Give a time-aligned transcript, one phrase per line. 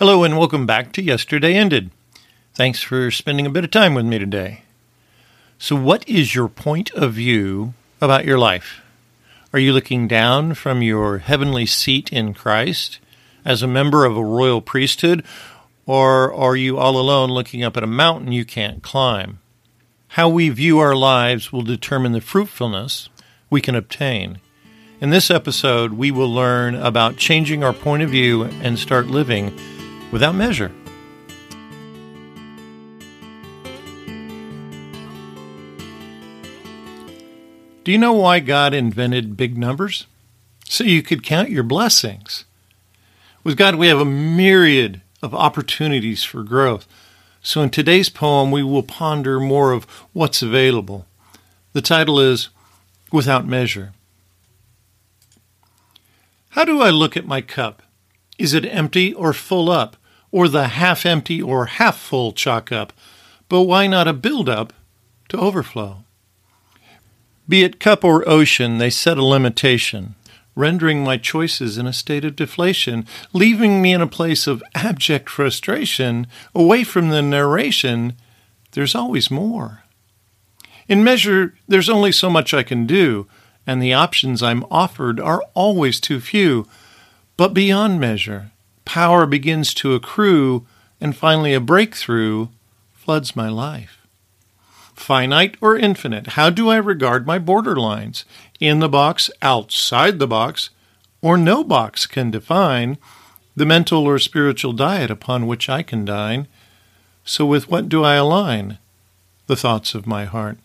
[0.00, 1.90] Hello, and welcome back to Yesterday Ended.
[2.54, 4.62] Thanks for spending a bit of time with me today.
[5.58, 8.80] So, what is your point of view about your life?
[9.52, 12.98] Are you looking down from your heavenly seat in Christ
[13.44, 15.22] as a member of a royal priesthood,
[15.84, 19.38] or are you all alone looking up at a mountain you can't climb?
[20.08, 23.10] How we view our lives will determine the fruitfulness
[23.50, 24.40] we can obtain.
[25.02, 29.54] In this episode, we will learn about changing our point of view and start living
[30.10, 30.72] without measure.
[37.82, 40.06] Do you know why God invented big numbers?
[40.68, 42.44] So you could count your blessings.
[43.42, 46.86] With God, we have a myriad of opportunities for growth.
[47.42, 51.06] So in today's poem, we will ponder more of what's available.
[51.72, 52.50] The title is
[53.10, 53.92] Without Measure.
[56.50, 57.82] How do I look at my cup?
[58.38, 59.96] Is it empty or full up?
[60.32, 62.92] Or the half empty or half full chalk up?
[63.48, 64.72] But why not a build up
[65.28, 66.04] to overflow?
[67.48, 70.14] Be it cup or ocean, they set a limitation,
[70.54, 75.28] rendering my choices in a state of deflation, leaving me in a place of abject
[75.28, 78.14] frustration, away from the narration,
[78.72, 79.82] there's always more.
[80.86, 83.26] In measure, there's only so much I can do,
[83.66, 86.68] and the options I'm offered are always too few.
[87.36, 88.52] But beyond measure,
[88.84, 90.66] power begins to accrue,
[91.00, 92.48] and finally a breakthrough
[92.94, 94.00] floods my life
[95.00, 96.28] finite or infinite?
[96.28, 98.24] How do I regard my borderlines?
[98.60, 100.70] In the box, outside the box,
[101.22, 102.98] or no box can define
[103.56, 106.46] the mental or spiritual diet upon which I can dine.
[107.24, 108.78] So, with what do I align?
[109.46, 110.58] The thoughts of my heart.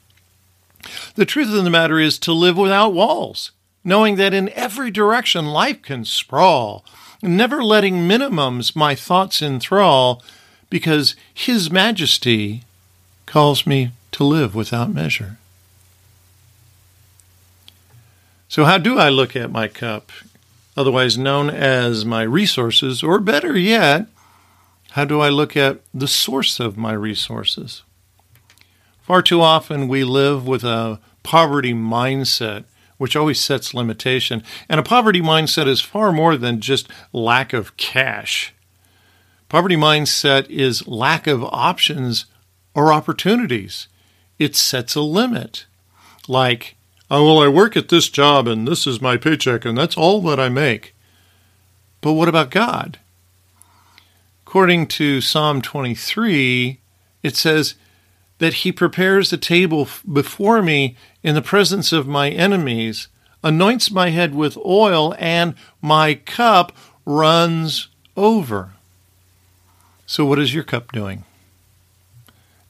[1.16, 3.52] The truth of the matter is to live without walls,
[3.84, 6.86] knowing that in every direction life can sprawl,
[7.26, 10.23] never letting minimums my thoughts enthrall,
[10.70, 12.64] because His Majesty
[13.26, 15.38] calls me to live without measure.
[18.47, 20.12] So, how do I look at my cup,
[20.78, 24.07] otherwise known as my resources, or better yet,
[24.92, 27.84] how do I look at the source of my resources?
[29.02, 32.63] Far too often we live with a poverty mindset,
[32.97, 34.44] which always sets limitation.
[34.69, 38.53] And a poverty mindset is far more than just lack of cash.
[39.50, 42.25] Poverty mindset is lack of options
[42.73, 43.88] or opportunities
[44.39, 45.66] it sets a limit.
[46.28, 46.75] Like,
[47.09, 50.22] oh, well, I work at this job and this is my paycheck and that's all
[50.23, 50.94] that I make.
[52.01, 53.00] But what about God?
[54.45, 56.79] According to Psalm 23,
[57.23, 57.75] it says
[58.38, 60.95] that He prepares a table before me
[61.25, 63.08] in the presence of my enemies,
[63.44, 66.72] anoints my head with oil, and my cup
[67.03, 68.74] runs over.
[70.06, 71.24] So, what is your cup doing?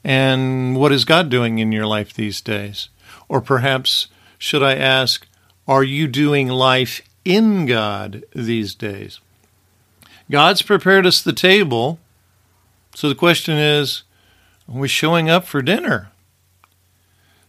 [0.06, 2.88] And what is God doing in your life these days?
[3.28, 4.08] Or perhaps,
[4.38, 5.28] should I ask,
[5.68, 9.20] are you doing life in God these days?
[10.32, 12.00] God's prepared us the table.
[12.94, 14.04] So the question is,
[14.70, 16.12] are we showing up for dinner?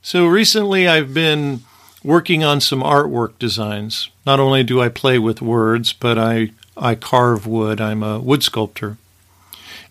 [0.06, 1.64] So recently I've been
[2.04, 4.08] working on some artwork designs.
[4.24, 7.80] Not only do I play with words, but I, I carve wood.
[7.80, 8.98] I'm a wood sculptor.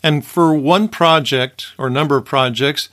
[0.02, 2.88] And for one project or number of projects,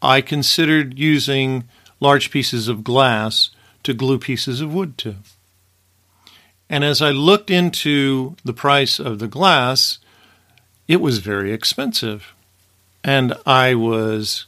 [0.00, 1.64] I considered using
[2.00, 3.50] large pieces of glass
[3.82, 5.16] to glue pieces of wood to.
[6.70, 9.98] And as I looked into the price of the glass,
[10.88, 12.32] it was very expensive.
[13.04, 14.46] And I was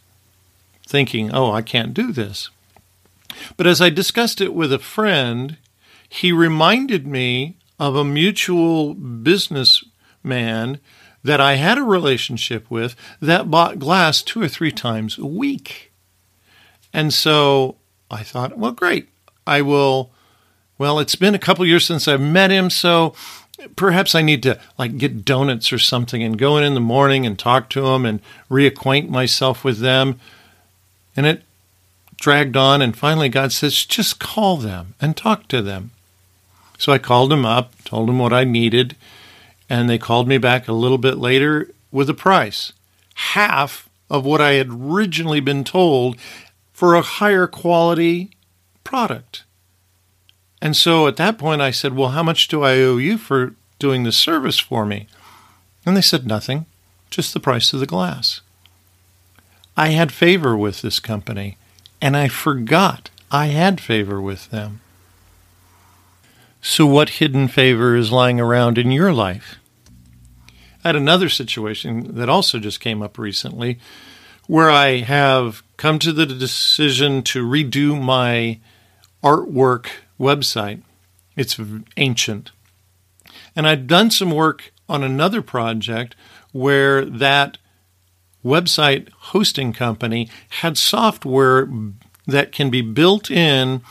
[0.86, 2.50] thinking, oh, I can't do this.
[3.56, 5.58] But as I discussed it with a friend,
[6.08, 10.78] he reminded me of a mutual businessman
[11.22, 15.92] that I had a relationship with that bought glass two or three times a week.
[16.92, 17.76] And so
[18.10, 19.08] I thought, well, great.
[19.47, 20.10] I will.
[20.78, 23.14] Well, it's been a couple years since I've met him, so
[23.76, 27.27] perhaps I need to like get donuts or something and go in in the morning
[27.27, 30.21] and talk to him and reacquaint myself with them.
[31.16, 31.42] And it
[32.21, 35.91] dragged on, and finally God says, just call them and talk to them.
[36.78, 38.97] So I called them up, told them what I needed,
[39.68, 42.72] and they called me back a little bit later with a price
[43.15, 46.16] half of what I had originally been told
[46.72, 48.30] for a higher quality
[48.84, 49.45] product.
[50.60, 53.54] And so at that point, I said, Well, how much do I owe you for
[53.78, 55.07] doing the service for me?
[55.84, 56.66] And they said, Nothing,
[57.10, 58.41] just the price of the glass.
[59.77, 61.59] I had favor with this company,
[62.01, 64.81] and I forgot I had favor with them.
[66.63, 69.57] So, what hidden favor is lying around in your life?
[70.83, 73.78] I had another situation that also just came up recently
[74.47, 78.61] where I have come to the decision to redo my
[79.23, 79.89] artwork
[80.19, 80.83] website.
[81.37, 81.61] It's
[81.97, 82.53] ancient.
[83.55, 86.15] And I'd done some work on another project
[86.53, 87.59] where that
[88.47, 91.69] website hosting company had software
[92.27, 93.83] that can be built in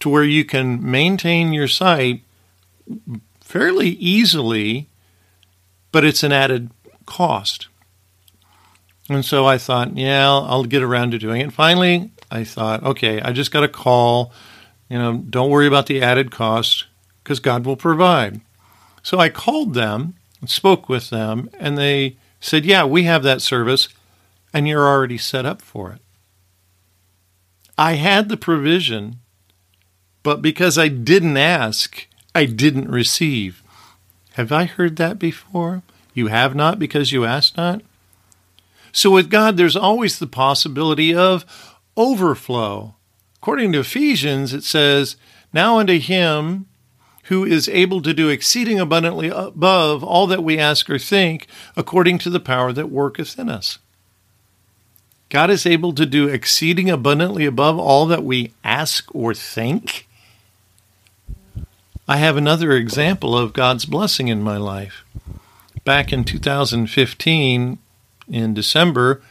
[0.00, 2.22] to where you can maintain your site
[3.40, 4.88] fairly easily,
[5.92, 6.70] but it's an added
[7.06, 7.68] cost.
[9.08, 11.52] And so I thought, yeah, I'll get around to doing it.
[11.52, 14.32] Finally, I thought, okay, I just got a call.
[14.88, 16.86] You know, don't worry about the added cost
[17.22, 18.40] because God will provide.
[19.02, 20.14] So I called them,
[20.46, 23.88] spoke with them, and they said, yeah, we have that service,
[24.56, 26.00] and you're already set up for it.
[27.76, 29.16] I had the provision,
[30.22, 33.62] but because I didn't ask, I didn't receive.
[34.32, 35.82] Have I heard that before?
[36.14, 37.82] You have not because you asked not?
[38.92, 41.44] So with God, there's always the possibility of
[41.94, 42.94] overflow.
[43.36, 45.16] According to Ephesians, it says,
[45.52, 46.64] Now unto him
[47.24, 52.16] who is able to do exceeding abundantly above all that we ask or think, according
[52.20, 53.80] to the power that worketh in us.
[55.28, 60.06] God is able to do exceeding abundantly above all that we ask or think.
[62.08, 65.04] I have another example of God's blessing in my life.
[65.84, 67.78] Back in 2015,
[68.28, 69.22] in December,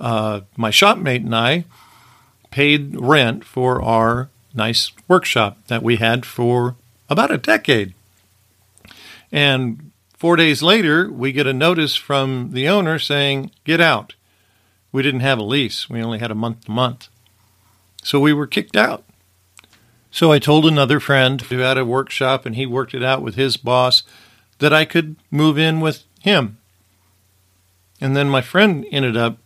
[0.00, 1.64] uh, my shopmate and I
[2.50, 6.74] paid rent for our nice workshop that we had for
[7.08, 7.94] about a decade.
[9.30, 14.14] And four days later, we get a notice from the owner saying, Get out.
[14.92, 17.08] We didn't have a lease, we only had a month to month.
[18.02, 19.04] So we were kicked out.
[20.10, 23.34] So I told another friend who had a workshop and he worked it out with
[23.34, 24.02] his boss
[24.58, 26.58] that I could move in with him.
[28.00, 29.38] And then my friend ended up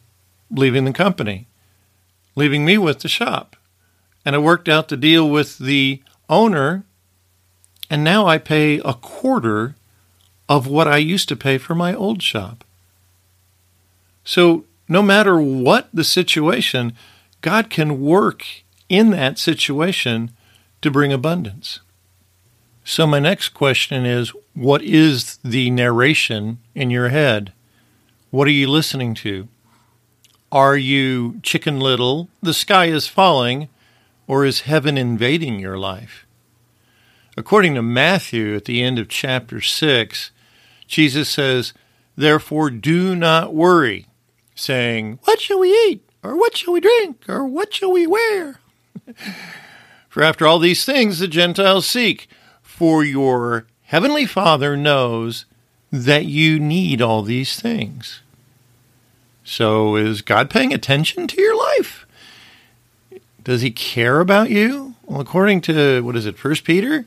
[0.51, 1.47] leaving the company,
[2.35, 3.57] leaving me with the shop.
[4.25, 6.85] And I worked out the deal with the owner,
[7.89, 9.75] and now I pay a quarter
[10.49, 12.65] of what I used to pay for my old shop.
[14.25, 16.93] So, no matter what the situation,
[17.41, 18.45] God can work
[18.89, 20.33] in that situation
[20.83, 21.79] to bring abundance.
[22.85, 27.53] So, my next question is what is the narration in your head?
[28.31, 29.47] What are you listening to?
[30.51, 33.69] Are you chicken little, the sky is falling,
[34.27, 36.27] or is heaven invading your life?
[37.37, 40.33] According to Matthew, at the end of chapter 6,
[40.89, 41.73] Jesus says,
[42.17, 44.07] Therefore do not worry,
[44.61, 46.09] saying, What shall we eat?
[46.23, 47.25] Or what shall we drink?
[47.29, 48.61] Or what shall we wear?
[50.09, 52.29] For after all these things the Gentiles seek,
[52.63, 55.45] for your heavenly Father knows
[55.93, 58.21] that you need all these things.
[59.45, 62.07] So, is God paying attention to your life?
[63.45, 64.95] Does he care about you?
[65.05, 67.07] Well, according to what is it, First Peter,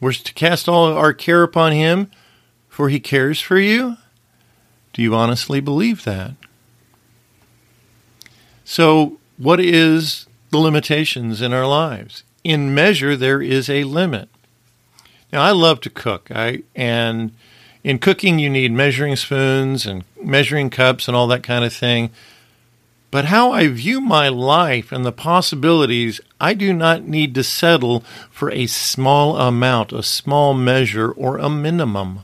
[0.00, 2.10] we're to cast all our care upon him,
[2.68, 3.96] for he cares for you.
[4.92, 6.34] Do you honestly believe that?
[8.70, 12.22] So, what is the limitations in our lives?
[12.44, 14.28] In measure, there is a limit.
[15.32, 17.32] Now, I love to cook, I and
[17.82, 22.10] in cooking, you need measuring spoons and measuring cups and all that kind of thing.
[23.10, 28.04] But how I view my life and the possibilities, I do not need to settle
[28.30, 32.20] for a small amount, a small measure, or a minimum.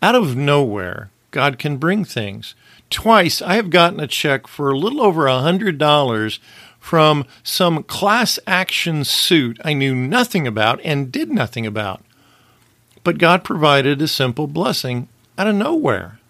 [0.00, 2.54] Out of nowhere, God can bring things.
[2.90, 6.40] Twice I have gotten a check for a little over a hundred dollars
[6.78, 12.04] from some class action suit I knew nothing about and did nothing about.
[13.02, 16.20] But God provided a simple blessing out of nowhere.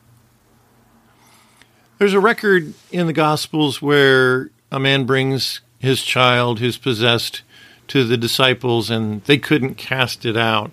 [1.99, 7.43] There's a record in the Gospels where a man brings his child who's possessed
[7.89, 10.73] to the disciples and they couldn't cast it out.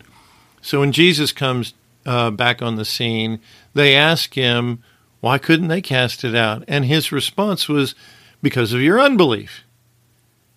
[0.61, 1.73] So when Jesus comes
[2.05, 3.39] uh, back on the scene,
[3.73, 4.81] they ask him,
[5.23, 6.65] why couldn't they cast it out?
[6.67, 7.95] And his response was,
[8.41, 9.63] because of your unbelief.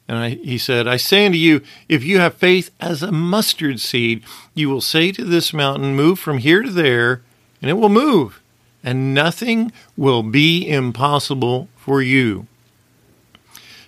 [0.08, 3.78] And I, he said, I say unto you, if you have faith as a mustard
[3.78, 7.22] seed, you will say to this mountain, Move from here to there,
[7.62, 8.42] and it will move,
[8.82, 12.48] and nothing will be impossible for you.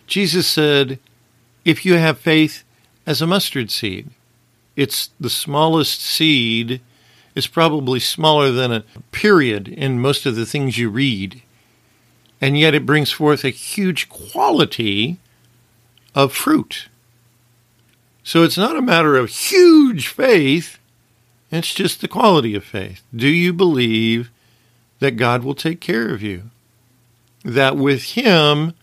[0.07, 1.01] Jesus said,
[1.65, 2.63] If you have faith
[3.05, 4.11] as a mustard seed,
[4.77, 6.81] it's the smallest seed.
[7.39, 11.41] It's probably smaller than a period in most of the things you read.
[12.41, 15.19] And yet it brings forth a huge quality
[16.17, 16.89] of fruit.
[18.25, 20.81] So it's not a matter of huge faith,
[21.53, 23.03] It's just the quality of faith.
[23.15, 24.33] Do you believe
[24.99, 26.51] that God will take care of you?
[27.45, 28.75] That with Him,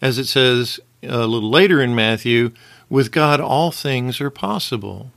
[0.00, 2.52] as it says a little later in Matthew,
[2.88, 5.12] with God all things are possible.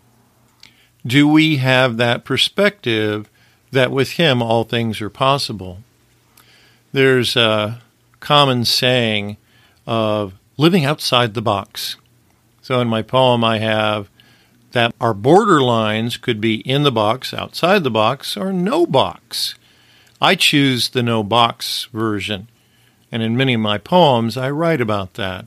[1.06, 3.30] Do we have that perspective
[3.72, 5.80] that with Him all things are possible?
[6.92, 7.82] There's a
[8.20, 9.38] common saying
[9.88, 11.96] of living outside the box.
[12.62, 14.10] So in my poem, I have
[14.74, 19.56] that our borderlines could be in the box, outside the box, or no box.
[20.22, 22.48] I choose the no box version.
[23.12, 25.46] And in many of my poems, I write about that.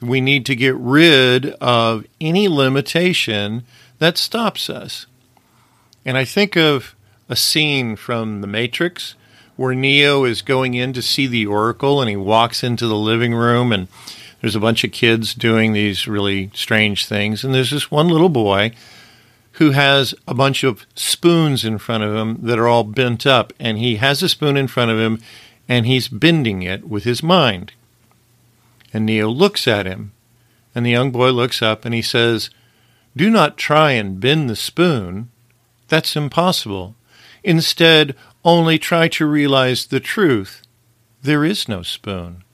[0.00, 3.64] We need to get rid of any limitation
[3.98, 5.06] that stops us.
[6.04, 6.94] And I think of
[7.28, 9.14] a scene from The Matrix
[9.56, 13.34] where Neo is going in to see the Oracle and he walks into the living
[13.34, 13.88] room and
[14.40, 17.42] there's a bunch of kids doing these really strange things.
[17.42, 18.72] And there's this one little boy
[19.52, 23.54] who has a bunch of spoons in front of him that are all bent up.
[23.58, 25.20] And he has a spoon in front of him
[25.68, 27.72] and he's bending it with his mind.
[28.92, 30.12] And Neo looks at him.
[30.74, 32.50] And the young boy looks up and he says,
[33.16, 35.30] Do not try and bend the spoon.
[35.88, 36.94] That's impossible.
[37.42, 40.62] Instead, only try to realize the truth.
[41.22, 42.44] There is no spoon.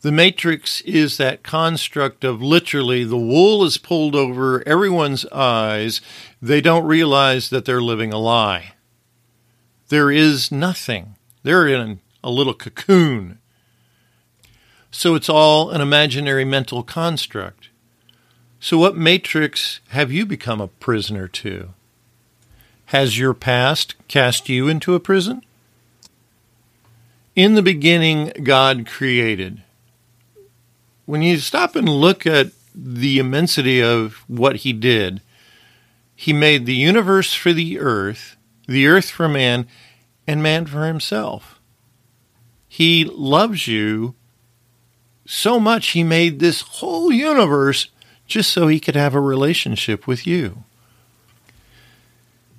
[0.00, 6.00] The matrix is that construct of literally the wool is pulled over everyone's eyes.
[6.42, 8.74] They don't realize that they're living a lie.
[9.88, 11.16] There is nothing.
[11.42, 13.38] They're in a little cocoon.
[14.90, 17.68] So it's all an imaginary mental construct.
[18.64, 21.74] So, what matrix have you become a prisoner to?
[22.86, 25.44] Has your past cast you into a prison?
[27.36, 29.60] In the beginning, God created
[31.04, 35.20] when you stop and look at the immensity of what he did,
[36.16, 38.34] he made the universe for the earth,
[38.66, 39.68] the earth for man,
[40.26, 41.60] and man for himself.
[42.66, 44.14] He loves you
[45.26, 47.88] so much, he made this whole universe
[48.26, 50.64] just so he could have a relationship with you.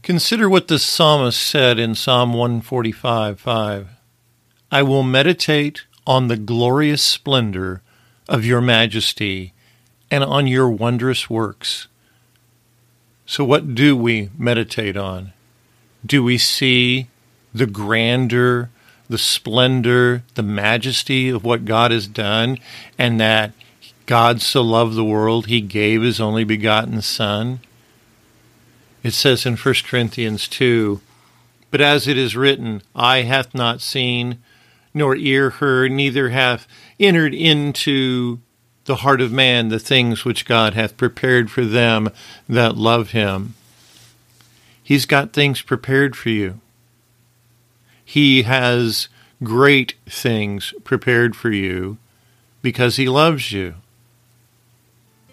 [0.03, 3.89] Consider what the psalmist said in Psalm 145 5.
[4.71, 7.81] I will meditate on the glorious splendor
[8.27, 9.53] of your majesty
[10.11, 11.87] and on your wondrous works.
[13.25, 15.33] So, what do we meditate on?
[16.05, 17.07] Do we see
[17.53, 18.69] the grandeur,
[19.09, 22.59] the splendor, the majesty of what God has done,
[22.97, 23.53] and that
[24.05, 27.59] God so loved the world, he gave his only begotten Son?
[29.03, 31.01] It says in 1 Corinthians 2
[31.71, 34.39] But as it is written, Eye hath not seen,
[34.93, 36.67] nor ear heard, neither hath
[36.99, 38.39] entered into
[38.85, 42.09] the heart of man the things which God hath prepared for them
[42.47, 43.55] that love him.
[44.81, 46.61] He's got things prepared for you.
[48.03, 49.07] He has
[49.43, 51.97] great things prepared for you
[52.61, 53.75] because he loves you.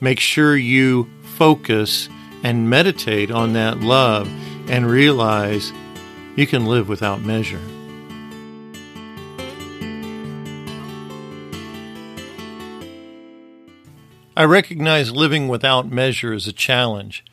[0.03, 2.09] Make sure you focus
[2.43, 4.29] and meditate on that love
[4.69, 5.73] and realize
[6.35, 7.61] you can live without measure.
[14.37, 17.25] I recognize living without measure is a challenge,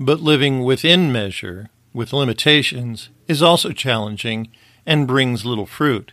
[0.00, 4.48] but living within measure, with limitations, is also challenging
[4.84, 6.10] and brings little fruit.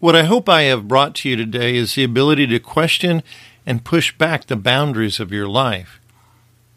[0.00, 3.20] What I hope I have brought to you today is the ability to question
[3.66, 5.98] and push back the boundaries of your life.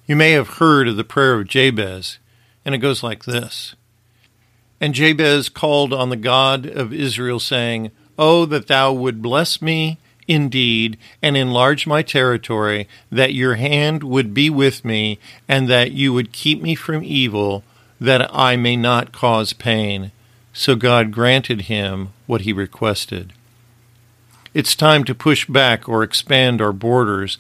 [0.07, 2.17] You may have heard of the prayer of Jabez,
[2.65, 3.75] and it goes like this
[4.79, 9.99] And Jabez called on the God of Israel, saying, Oh, that thou would bless me
[10.27, 16.11] indeed and enlarge my territory, that your hand would be with me, and that you
[16.11, 17.63] would keep me from evil,
[17.99, 20.11] that I may not cause pain.
[20.53, 23.33] So God granted him what he requested.
[24.53, 27.37] It's time to push back or expand our borders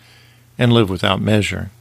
[0.57, 1.71] and live without measure.